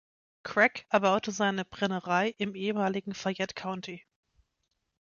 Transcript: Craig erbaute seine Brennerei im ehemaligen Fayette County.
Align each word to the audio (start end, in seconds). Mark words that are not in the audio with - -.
Craig 0.43 0.87
erbaute 0.89 1.29
seine 1.29 1.63
Brennerei 1.63 2.33
im 2.39 2.55
ehemaligen 2.55 3.13
Fayette 3.13 3.53
County. 3.53 4.03